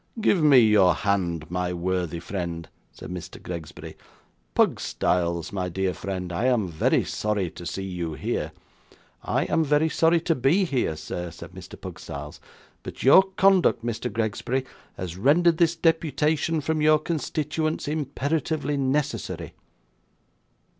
'Give 0.19 0.41
me 0.41 0.57
your 0.57 0.95
hand, 0.95 1.51
my 1.51 1.71
worthy 1.73 2.19
friend,' 2.19 2.67
said 2.91 3.11
Mr. 3.11 3.39
Gregsbury. 3.39 3.95
'Pugstyles, 4.55 5.53
my 5.53 5.69
dear 5.69 5.93
friend, 5.93 6.33
I 6.33 6.45
am 6.45 6.67
very 6.69 7.03
sorry 7.05 7.51
to 7.51 7.67
see 7.67 7.83
you 7.83 8.13
here.' 8.13 8.51
'I 9.23 9.43
am 9.43 9.63
very 9.63 9.89
sorry 9.89 10.19
to 10.21 10.33
be 10.33 10.65
here, 10.65 10.95
sir,' 10.95 11.29
said 11.29 11.51
Mr. 11.51 11.79
Pugstyles; 11.79 12.39
'but 12.81 13.03
your 13.03 13.21
conduct, 13.37 13.85
Mr. 13.85 14.11
Gregsbury, 14.11 14.65
has 14.97 15.17
rendered 15.17 15.57
this 15.59 15.75
deputation 15.75 16.61
from 16.61 16.81
your 16.81 16.97
constituents 16.97 17.87
imperatively 17.87 18.77
necessary. 18.77 19.53